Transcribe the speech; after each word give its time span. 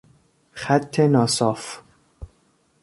خط 0.51 0.99
ناصاف 0.99 1.79